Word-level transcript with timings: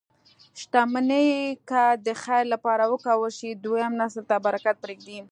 شتمني 0.61 1.27
که 1.69 1.81
د 2.05 2.07
خیر 2.23 2.43
لپاره 2.53 2.83
وکارول 2.93 3.31
شي، 3.39 3.49
دویم 3.65 3.93
نسل 4.01 4.23
ته 4.29 4.35
برکت 4.45 4.75
پرېږدي. 4.83 5.19